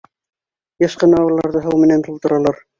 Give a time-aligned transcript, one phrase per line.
[0.85, 2.63] Йыш ҡына уларҙы һыу менән тултыралар.